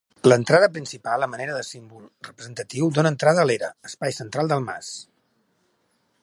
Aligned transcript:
L'entrada 0.31 0.69
principal, 0.77 1.25
a 1.25 1.29
manera 1.33 1.57
de 1.57 1.65
símbol 1.67 2.07
representatiu 2.29 2.89
dóna 2.97 3.13
entrada 3.15 3.43
a 3.45 3.49
l'era, 3.51 3.71
espai 3.91 4.17
central 4.23 4.51
del 4.55 4.65
mas. 4.73 4.91